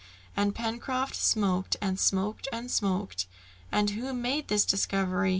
[0.35, 3.27] And Pencroft smoked, and smoked, and smoked.
[3.71, 5.29] "And who made this discovery?"